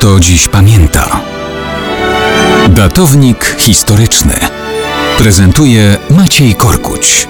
kto 0.00 0.20
dziś 0.20 0.48
pamięta. 0.48 1.20
Datownik 2.68 3.56
historyczny 3.58 4.34
prezentuje 5.18 5.96
Maciej 6.10 6.54
Korkuć. 6.54 7.28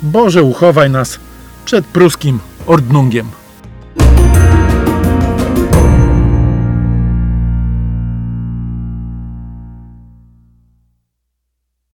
Boże 0.02 0.44
uchowaj 0.44 0.90
nas 0.90 1.20
przed 1.66 1.86
pruskim 1.86 2.40
ordnungiem. 2.68 3.41